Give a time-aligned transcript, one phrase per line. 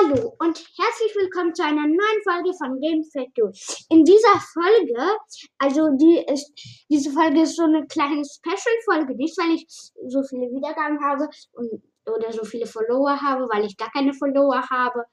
[0.00, 3.52] Hallo und herzlich willkommen zu einer neuen Folge von Game Factor.
[3.90, 5.18] In dieser Folge,
[5.58, 6.50] also die ist,
[6.88, 11.82] diese Folge ist so eine kleine Special-Folge, nicht weil ich so viele Wiedergaben habe und,
[12.06, 15.04] oder so viele Follower habe, weil ich gar keine Follower habe.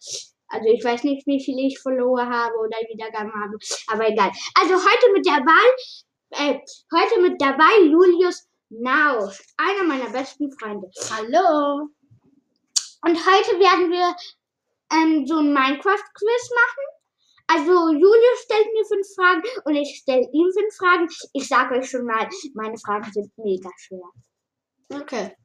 [0.47, 3.57] Also ich weiß nicht, wie viele ich Follower habe oder Wiedergaben habe,
[3.87, 4.31] aber egal.
[4.59, 5.65] Also heute mit dabei,
[6.31, 6.59] äh,
[6.95, 10.89] heute mit dabei Julius Nausch, einer meiner besten Freunde.
[11.11, 11.89] Hallo.
[13.03, 14.15] Und heute werden wir
[14.91, 16.85] ähm, so ein Minecraft-Quiz machen.
[17.47, 21.07] Also Julius stellt mir fünf Fragen und ich stelle ihm fünf Fragen.
[21.33, 24.09] Ich sage euch schon mal, meine Fragen sind mega schwer.
[24.89, 25.35] Okay.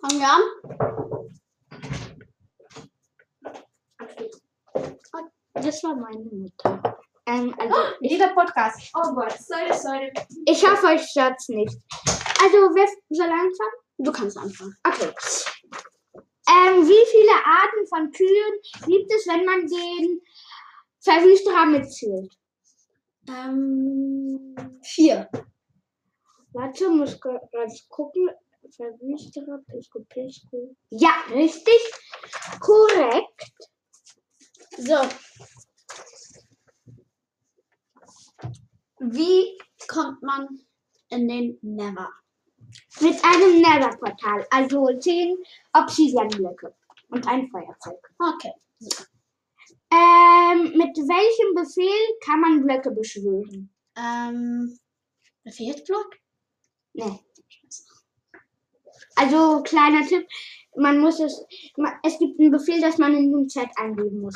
[0.00, 0.42] Fangen wir an.
[5.54, 6.98] Das war meine Mutter.
[7.26, 8.90] Ähm, also ich, Dieser Podcast.
[8.94, 10.12] Oh Gott, sorry, sorry.
[10.46, 11.76] ich hoffe, euch stört's nicht.
[12.40, 13.72] Also wer soll anfangen?
[13.98, 14.76] Du kannst anfangen.
[14.86, 15.12] Okay.
[16.48, 20.20] Ähm, wie viele Arten von Kühen gibt es, wenn man den
[21.00, 22.36] Verwüsterer mitzählt?
[23.28, 25.28] Ähm, vier.
[26.52, 28.30] Warte, muss gerade gucken.
[28.76, 30.74] Verwüsterer, Pisco, Pisco.
[30.90, 31.78] Ja, richtig.
[32.60, 33.52] Korrekt.
[34.76, 34.96] So.
[38.98, 40.48] Wie kommt man
[41.10, 42.12] in den Never?
[43.00, 44.46] Mit einem Nether-Portal.
[44.50, 45.36] Also 10
[45.74, 46.74] Obsidian-Blöcke
[47.08, 48.14] und ein Feuerzeug.
[48.18, 48.52] Okay.
[49.92, 53.70] Ähm, mit welchem Befehl kann man Blöcke beschwören?
[53.96, 54.78] Ähm,
[55.44, 56.16] Befehlsblock?
[56.94, 57.20] Nee.
[59.14, 60.26] Also kleiner Tipp,
[60.76, 61.44] man muss es,
[61.76, 64.34] ma- es gibt einen Befehl, dass man in den Chat eingeben muss.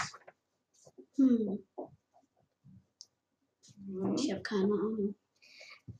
[1.16, 1.66] Hm.
[4.16, 5.14] Ich habe keine Ahnung.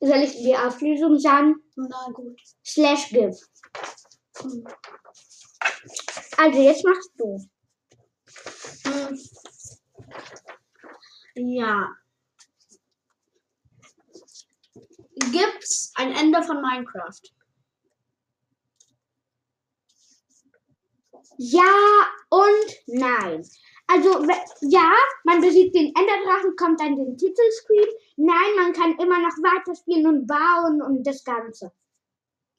[0.00, 1.56] Soll ich die Auflösung sagen?
[1.76, 2.40] Na gut.
[2.64, 3.36] Slash give.
[4.38, 4.66] Hm.
[6.36, 7.38] Also jetzt machst du.
[8.84, 9.18] Hm.
[11.34, 11.88] Ja.
[15.32, 17.20] Gibt's ein Ende von Minecraft?
[21.38, 23.46] Ja und nein.
[23.92, 24.24] Also
[24.60, 24.92] ja,
[25.24, 27.88] man besiegt den Enderdrachen, kommt dann den Titelscreen.
[28.16, 31.72] Nein, man kann immer noch weiterspielen und bauen und das Ganze.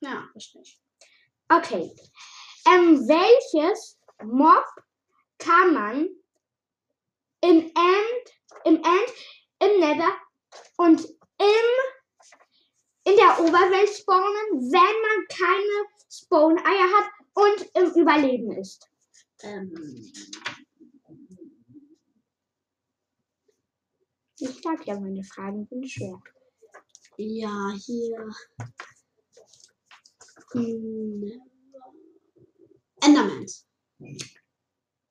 [0.01, 0.77] Ja, richtig.
[1.47, 1.95] Okay.
[2.67, 4.65] Ähm, welches Mob
[5.37, 6.09] kann man
[7.41, 8.25] im End,
[8.65, 9.13] im End,
[9.59, 10.11] im Nether
[10.77, 11.01] und
[11.39, 11.67] im,
[13.05, 18.89] in der Oberwelt spawnen, wenn man keine Spawn-Eier hat und im Überleben ist?
[19.43, 20.11] Ähm,
[24.61, 26.21] Ich sag ja, meine Fragen sind schwer.
[27.17, 28.29] ja, hier.
[30.51, 31.41] Hm.
[33.01, 33.67] Endermans.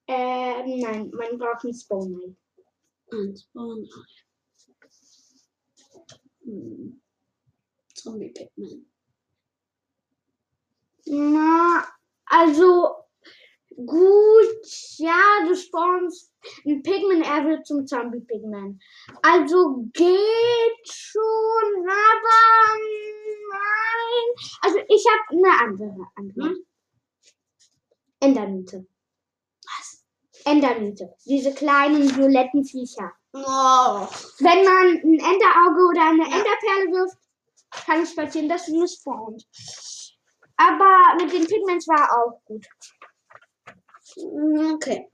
[0.07, 2.37] Ähm, nein, man braucht ein Spawn-Ei.
[3.11, 3.89] Und Spawn.
[6.45, 7.03] Hm.
[7.93, 8.87] Zombie Pigman.
[11.07, 11.89] Na,
[12.27, 13.10] also
[13.87, 16.31] gut, ja, du spawnst
[16.67, 18.81] ein er wird zum Zombie-Pigman.
[19.23, 22.79] Also geht schon, aber
[23.51, 24.35] nein.
[24.63, 26.51] Also ich habe eine andere Antwort.
[26.51, 26.67] Hm?
[28.21, 28.87] Endermite.
[29.65, 30.05] Was?
[30.45, 31.15] Endermite.
[31.25, 33.13] Diese kleinen violetten Viecher.
[33.33, 34.07] Oh.
[34.39, 36.25] Wenn man ein Enderauge oder eine.
[36.25, 37.19] Enderperle wirft,
[37.87, 39.47] kann es passieren, dass du spawnt.
[40.57, 42.67] Aber mit den Pigments war auch gut.
[44.17, 45.09] Okay.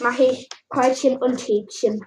[0.00, 2.04] Mache ich Käuzchen und Häkchen.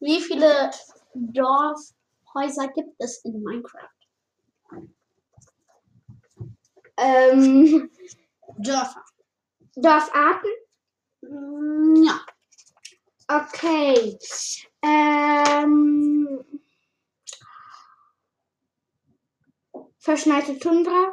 [0.00, 0.70] Wie viele
[1.14, 3.88] Dorfhäuser gibt es in Minecraft?
[6.96, 7.90] Ähm,
[8.58, 9.04] Dörfer.
[9.76, 10.50] Dorfarten?
[11.22, 12.20] Mm, Ja.
[13.28, 14.18] Okay.
[14.82, 16.44] Ähm,
[19.98, 21.12] verschneite Tundra?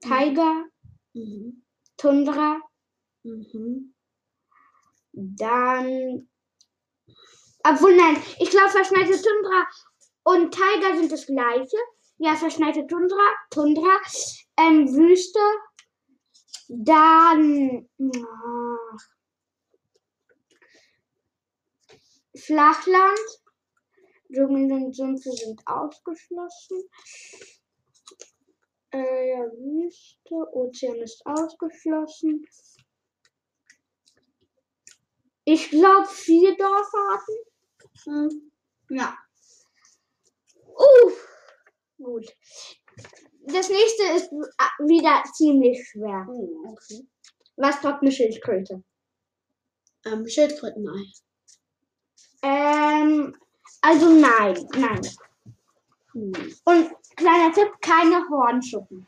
[0.00, 0.64] Tiger?
[1.14, 1.62] Mhm.
[1.98, 2.60] Tundra?
[3.24, 3.94] Mhm.
[5.12, 6.28] Dann.
[7.64, 9.68] Obwohl, nein, ich glaube, verschneite Tundra
[10.22, 11.76] und Tiger sind das gleiche.
[12.18, 14.00] Ja, verschneite Tundra, Tundra,
[14.56, 15.40] ähm, Wüste.
[16.68, 17.88] Dann.
[18.00, 19.08] ach,
[22.36, 23.18] Flachland.
[24.32, 26.82] Dschungel und Sümpfe sind ausgeschlossen.
[28.90, 32.46] Äh, ja, Wüste, Ozean ist ausgeschlossen.
[35.44, 37.36] Ich glaube vier Dorfarten.
[38.04, 38.52] Hm.
[38.90, 39.16] Ja.
[40.64, 41.28] Uff,
[41.96, 42.26] gut.
[43.46, 46.26] Das nächste ist äh, wieder ziemlich schwer.
[46.28, 47.06] Oh, okay.
[47.56, 48.84] Was droppt eine Schildkröte?
[50.04, 51.04] Ähm, Schildkrötenei.
[52.42, 53.36] Ähm,
[53.80, 55.00] also nein, nein.
[56.12, 56.32] Hm.
[56.64, 59.06] Und kleiner Tipp, keine Hornschuppen.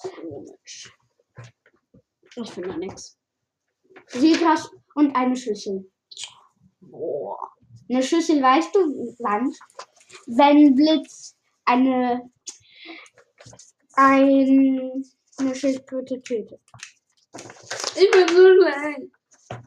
[0.00, 0.92] Komisch.
[2.36, 3.18] Ich finde da nichts.
[4.08, 5.90] Zebras und eine Schüssel.
[6.80, 7.50] Boah.
[7.88, 9.52] Eine Schüssel, weißt du, wann?
[10.26, 12.30] Wenn Blitz eine,
[13.94, 15.04] ein,
[15.38, 16.60] eine Schildkröte tötet.
[17.96, 19.10] Ich bin so schlecht.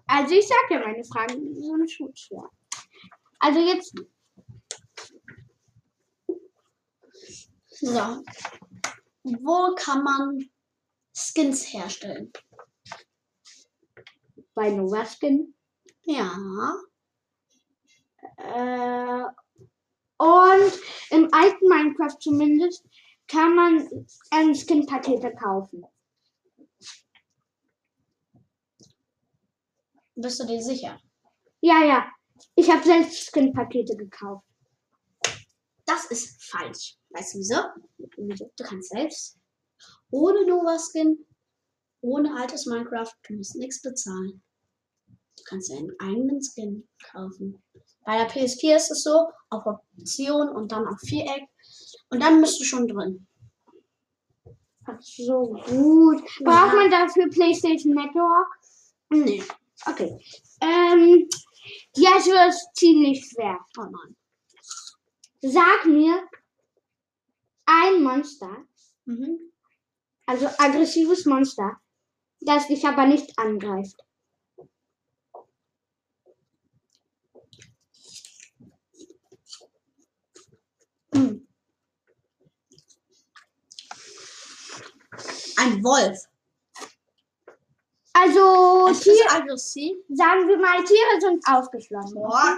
[0.07, 2.49] Also ich sag ja, meine Fragen sind schon schwer.
[3.39, 3.93] Also jetzt,
[7.81, 8.23] So.
[9.23, 10.49] Wo kann man
[11.13, 12.31] Skins herstellen?
[14.59, 15.55] bei Novaskin.
[16.03, 16.35] Ja.
[18.35, 19.23] Äh,
[20.17, 20.73] und
[21.11, 22.85] im alten Minecraft zumindest
[23.29, 23.89] kann man
[24.33, 25.85] ähm, Skin-Pakete kaufen.
[30.15, 30.99] Bist du dir sicher?
[31.61, 32.11] Ja, ja.
[32.55, 34.45] Ich habe selbst Skin-Pakete gekauft.
[35.85, 36.98] Das ist falsch.
[37.11, 37.55] Weißt du wieso?
[37.97, 39.37] Du kannst selbst
[40.11, 41.25] ohne Nova Skin,
[42.01, 44.41] ohne altes Minecraft, du musst nichts bezahlen.
[45.07, 47.61] Du kannst deinen eigenen Skin kaufen.
[48.05, 51.47] Bei der PS4 ist es so, auf Option und dann auf Viereck.
[52.09, 53.25] Und dann bist du schon drin.
[54.85, 56.23] Ach so, gut.
[56.43, 56.75] Braucht Ja.
[56.75, 58.47] man dafür PlayStation Network?
[59.09, 59.43] Nee.
[59.85, 60.17] Okay.
[60.61, 61.29] Ähm,
[61.95, 63.59] ja, es wird ziemlich schwer.
[63.77, 64.15] Oh nein.
[65.41, 66.27] Sag mir
[67.69, 68.65] ein Monster,
[69.05, 69.51] Mhm.
[70.25, 71.79] also aggressives Monster,
[72.41, 73.99] das dich aber nicht angreift.
[81.13, 81.47] Hm.
[85.57, 86.17] Ein Wolf.
[88.13, 89.97] Also, ist aggressiv.
[90.09, 92.15] sagen wir mal, Tiere sind ausgeschlossen.
[92.15, 92.57] Boah.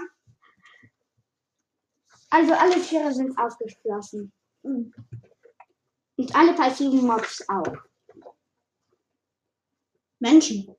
[2.29, 4.31] Also alle Tiere sind ausgeschlossen.
[4.63, 4.93] Und
[6.33, 7.77] alle passiven Mobs auch.
[10.19, 10.75] Menschen.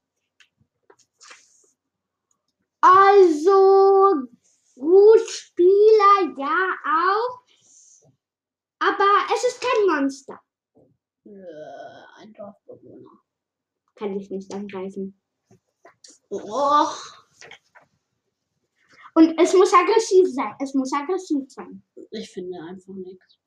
[2.80, 4.28] Also
[4.74, 7.42] gut, Spieler, ja auch.
[8.78, 10.40] Aber es ist kein Monster.
[11.24, 13.20] Äh, ein Dorfbewohner.
[13.94, 15.20] Kann ich nicht angreifen.
[16.30, 16.88] Oh.
[19.14, 20.54] Und es muss aggressiv sein.
[20.58, 21.82] Es muss aggressiv sein.
[22.10, 23.41] Ich finde einfach nichts.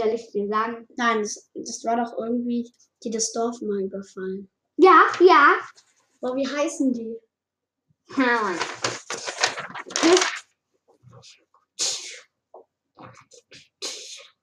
[0.00, 0.86] Soll ich dir sagen?
[0.96, 2.72] Nein, das, das war doch irgendwie,
[3.04, 4.50] die das Dorf mal überfallen.
[4.78, 5.58] Ja, ja.
[6.22, 7.18] Boah, wie heißen die?
[8.14, 8.58] Hm.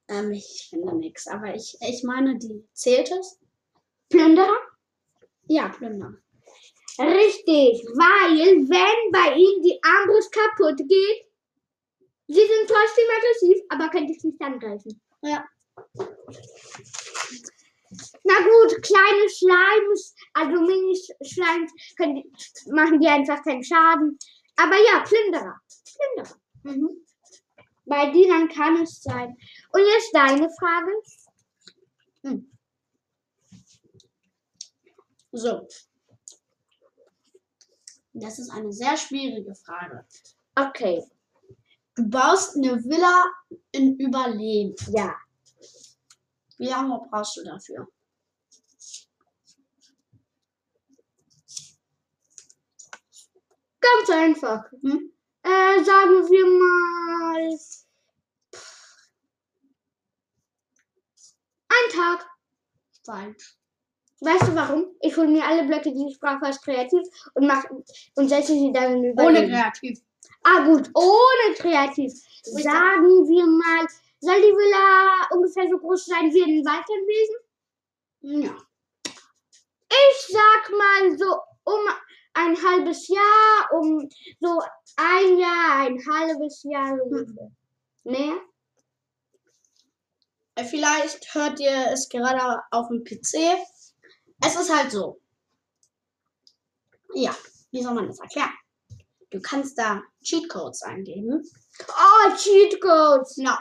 [0.09, 1.25] Ähm, ich finde nichts.
[1.25, 3.39] Aber ich, ich meine, die zählt es?
[4.09, 4.59] Plünderer?
[5.47, 6.13] Ja, Plünder.
[6.99, 11.25] Richtig, weil wenn bei ihnen die Armbrust kaputt geht,
[12.27, 15.01] sie sind trotzdem aggressiv, aber können dich nicht angreifen.
[15.27, 15.45] Ja.
[18.23, 21.71] Na gut, kleine Schleims, also Mini-Schleims,
[22.71, 24.17] machen die einfach keinen Schaden.
[24.55, 25.59] Aber ja, Plünderer.
[25.95, 26.37] Plünderer.
[26.63, 27.05] Mhm.
[27.85, 29.37] Bei Dienern kann es sein.
[29.73, 30.91] Und jetzt deine Frage.
[35.31, 35.67] So.
[38.13, 40.05] Das ist eine sehr schwierige Frage.
[40.55, 41.03] Okay,
[41.97, 43.25] Du baust eine Villa
[43.71, 44.75] in Überleben.
[44.95, 45.15] ja.
[46.59, 47.87] Wie lange brauchst du dafür?
[53.79, 54.63] Ganz einfach.
[54.81, 55.11] Hm?
[55.43, 57.57] Äh, sagen wir mal.
[61.69, 62.27] Ein Tag.
[63.05, 63.57] Falsch.
[64.19, 64.87] Weißt du warum?
[64.99, 67.01] Ich hole mir alle Blöcke, die ich brauche, als kreativ
[67.35, 67.63] und mach
[68.15, 69.51] und setze sie dann in Ohne Überleben.
[69.51, 69.99] kreativ.
[70.43, 72.13] Ah gut, ohne kreativ.
[72.43, 73.87] Sagen wir mal,
[74.19, 77.35] soll die Villa ungefähr so groß sein wie ein Wald gewesen?
[78.21, 78.57] Ja.
[79.89, 81.79] Ich sag mal so um
[82.33, 84.61] ein halbes Jahr, um so
[84.95, 87.51] ein Jahr, ein halbes Jahr so ungefähr.
[88.03, 88.37] Mehr?
[90.55, 93.57] Äh, Vielleicht hört ihr es gerade auf dem PC.
[94.41, 95.19] Es ist halt so.
[97.13, 97.35] Ja,
[97.71, 98.53] wie soll man das erklären?
[99.29, 101.43] Du kannst da Cheatcodes eingeben.
[101.87, 103.35] Oh, Cheat Codes.
[103.37, 103.59] Ja.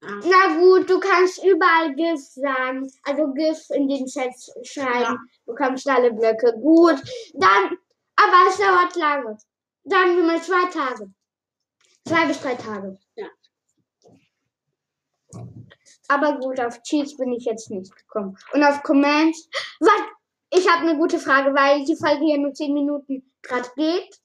[0.00, 0.20] Ja.
[0.24, 2.88] Na gut, du kannst überall GIF sagen.
[3.02, 5.00] Also GIF in den Chat schreiben.
[5.00, 5.16] Ja.
[5.44, 6.52] Du kannst alle Blöcke.
[6.60, 7.02] Gut.
[7.34, 7.76] Dann,
[8.14, 9.38] aber es dauert lange.
[9.84, 11.12] Sagen wir mal zwei Tage.
[12.06, 12.98] Zwei bis drei Tage.
[13.16, 13.26] Ja.
[16.08, 18.38] Aber gut, auf Cheats bin ich jetzt nicht gekommen.
[18.52, 19.48] Und auf Commands.
[19.80, 20.00] Was?
[20.50, 24.18] Ich habe eine gute Frage, weil die Folge hier nur 10 Minuten gerade geht.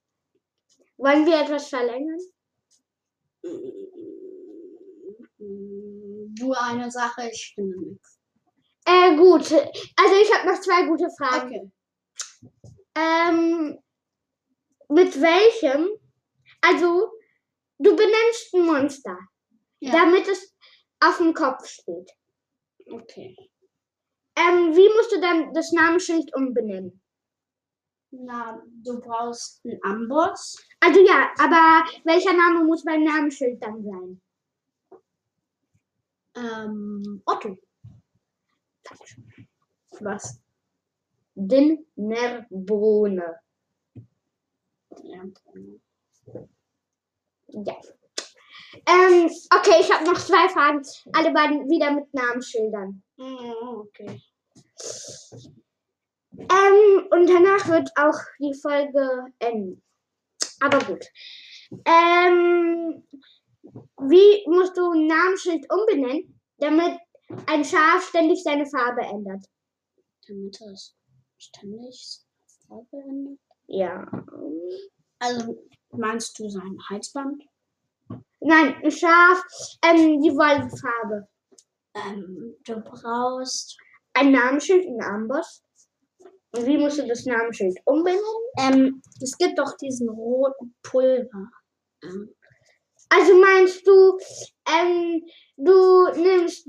[1.03, 2.17] Wollen wir etwas verlängern?
[6.39, 8.19] Nur eine Sache, ich finde nichts.
[8.85, 9.51] Äh, gut.
[9.51, 11.73] Also ich habe noch zwei gute Fragen.
[12.41, 12.51] Okay.
[12.95, 13.77] Ähm,
[14.87, 15.89] mit welchem?
[16.61, 17.11] Also,
[17.79, 19.17] du benennst ein Monster,
[19.81, 19.91] Ja.
[19.91, 20.55] damit es
[21.01, 22.11] auf dem Kopf steht.
[22.89, 23.35] Okay.
[24.37, 27.01] Ähm, wie musst du dann das Namensschild umbenennen?
[28.11, 30.55] Na, du brauchst einen Amboss.
[30.85, 34.21] Also ja, aber welcher Name muss beim Namensschild dann sein?
[36.35, 37.57] Ähm, Otto.
[40.01, 40.39] Was?
[41.35, 43.39] Dinnerbohne.
[45.03, 45.23] Ja.
[47.47, 47.75] Ja.
[48.87, 50.81] Ähm, okay, ich habe noch zwei Fragen.
[51.13, 53.03] Alle beiden wieder mit Namensschildern.
[53.17, 54.21] Mm, Okay.
[56.35, 59.83] Ähm, und danach wird auch die Folge enden.
[60.63, 61.05] Aber gut.
[61.85, 63.03] Ähm,
[63.97, 66.99] wie musst du ein Namensschild umbenennen, damit
[67.47, 69.45] ein Schaf ständig seine Farbe ändert?
[70.25, 70.95] Damit es
[71.37, 72.21] ständig
[72.65, 73.39] Farbe ändert.
[73.67, 74.07] Ja.
[75.19, 77.43] Also, meinst du sein Halsband?
[78.39, 79.43] Nein, ein Schaf,
[79.85, 81.27] ähm, die Wollfarbe.
[81.93, 83.77] Ähm, du brauchst.
[84.13, 85.61] Ein Namensschild, ein Amboss.
[86.55, 88.21] Und wie musst du das Namensschild umbenennen?
[88.59, 91.49] Ähm, es gibt doch diesen roten Pulver.
[92.03, 92.35] Ähm,
[93.09, 94.17] Also meinst du,
[94.69, 95.23] ähm,
[95.57, 96.67] du nimmst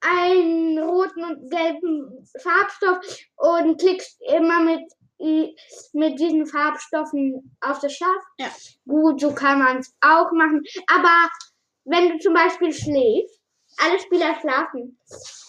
[0.00, 2.98] einen roten und gelben Farbstoff
[3.36, 4.90] und klickst immer mit,
[5.92, 8.22] mit diesen Farbstoffen auf das Schaf?
[8.38, 8.48] Ja.
[8.86, 10.62] Gut, so kann man es auch machen.
[10.88, 11.28] Aber
[11.84, 13.40] wenn du zum Beispiel schläfst,
[13.78, 14.98] alle Spieler schlafen,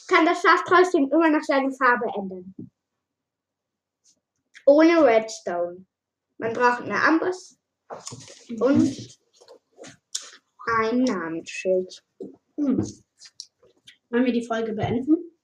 [0.08, 2.53] kann das Schaf trotzdem immer noch seine Farbe ändern.
[4.72, 5.86] Ohne Redstone.
[6.38, 7.58] Man braucht eine Amboss
[8.58, 9.20] und
[10.78, 12.01] ein Namensschild.
[12.56, 12.82] hm.
[14.10, 15.38] Wollen wir die Folge beenden?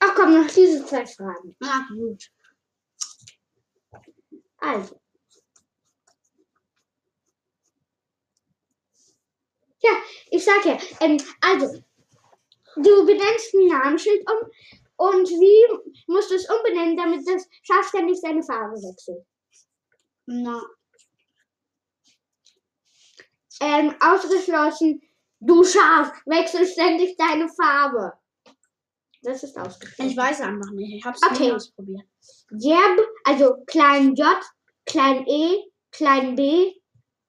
[0.00, 1.54] Ach komm, noch diese zwei Fragen.
[1.62, 2.32] Ah, gut.
[4.58, 5.00] Also.
[9.82, 10.02] Ja,
[10.32, 11.80] ich sag ja, ähm, also,
[12.74, 14.50] du benennst ein Namensschild um
[15.00, 19.24] und wie musst du es umbenennen, damit das Schaf ständig seine Farbe wechselt?
[20.26, 20.60] Na,
[23.62, 25.02] Ähm, ausgeschlossen,
[25.40, 28.12] du Schaf, wechsel ständig deine Farbe.
[29.22, 30.10] Das ist ausgeschlossen.
[30.10, 30.94] ich weiß einfach nicht.
[30.96, 31.44] Ich hab's Okay.
[31.48, 32.06] nie ausprobiert.
[32.58, 34.26] Jeb, also klein J,
[34.86, 36.72] klein E, klein B,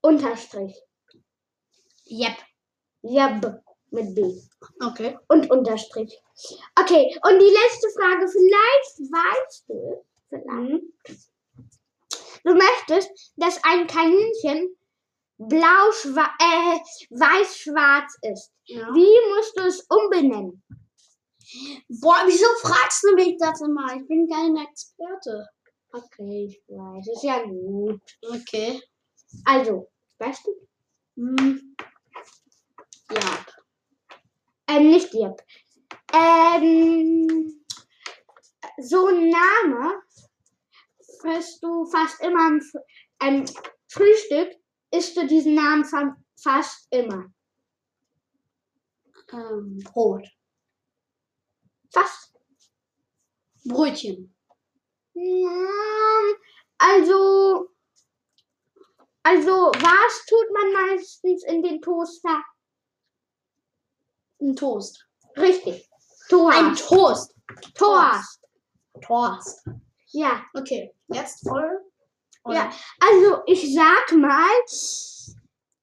[0.02, 0.74] Unterstrich.
[2.06, 2.38] Yep.
[3.04, 4.42] Jeb mit B
[4.82, 5.18] Okay.
[5.28, 6.18] und Unterstrich.
[6.80, 10.84] Okay, und die letzte Frage, vielleicht weißt du vielleicht.
[12.44, 14.76] Du möchtest, dass ein Kaninchen
[15.38, 15.90] blau,
[16.40, 16.80] äh,
[17.10, 18.52] weiß-schwarz ist.
[18.66, 18.88] Ja.
[18.94, 20.64] Wie musst du es umbenennen?
[22.02, 23.96] Boah, wieso fragst du mich das immer?
[23.96, 25.48] Ich bin kein Experte.
[25.92, 28.02] Okay, ich weiß, ist ja gut.
[28.22, 28.82] Okay.
[29.46, 30.52] Also, weißt du?
[31.18, 31.76] Hm.
[33.12, 33.46] Ja.
[34.72, 35.42] Ähm, nicht Jeb.
[36.14, 37.66] Ähm,
[38.78, 40.02] so ein Name
[41.20, 42.62] frisst du fast immer am
[43.22, 43.46] ähm,
[43.90, 44.56] Frühstück,
[44.92, 47.26] isst du diesen Namen fa fast immer.
[49.34, 50.26] Ähm, Brot.
[51.92, 52.34] Fast.
[53.66, 54.34] Brötchen.
[55.14, 56.34] Ja,
[56.78, 57.70] also,
[59.24, 62.42] also, was tut man meistens in den Toaster?
[64.42, 65.06] Ein Toast.
[65.38, 65.88] Richtig.
[66.32, 67.36] Ein Toast.
[67.76, 67.76] Toast.
[67.76, 68.40] Toast.
[69.02, 69.68] Toast.
[70.08, 70.44] Ja.
[70.54, 70.94] Okay.
[71.08, 71.82] Jetzt voll.
[72.48, 74.50] Ja, also ich sag mal,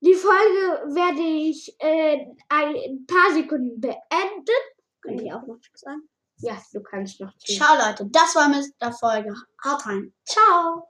[0.00, 4.60] die Folge werde ich äh, ein paar Sekunden beenden.
[5.02, 6.08] Kann ich auch noch sagen?
[6.38, 7.36] Ja, du kannst noch.
[7.38, 7.60] ziehen.
[7.60, 8.06] Ciao, Leute.
[8.10, 9.34] Das war mit der Folge.
[9.64, 10.12] Haut rein.
[10.24, 10.88] Ciao.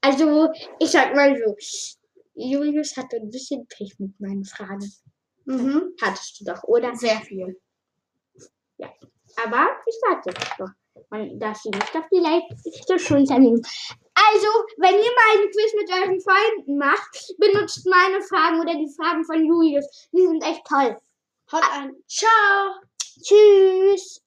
[0.00, 1.56] Also ich sag mal so,
[2.34, 4.92] Julius hatte ein bisschen Pech mit meinen Fragen.
[5.48, 5.94] Mhm.
[6.02, 6.94] Hattest du doch, oder?
[6.94, 7.58] Sehr viel.
[9.42, 10.68] Aber ich sagte doch.
[11.10, 13.62] Man darf sie nicht auf die leichte Schulter nehmen.
[14.14, 18.92] Also, wenn ihr mal ein Quiz mit euren Freunden macht, benutzt meine Fragen oder die
[18.94, 20.08] Fragen von Julius.
[20.12, 20.98] Die sind echt toll.
[21.52, 21.92] Haut ein.
[22.08, 22.80] Ciao.
[23.22, 24.20] Tschüss.